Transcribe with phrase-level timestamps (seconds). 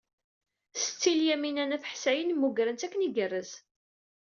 [0.83, 3.51] Setti Lyamina n At Ḥsayen mmugren-tt akken igerrez.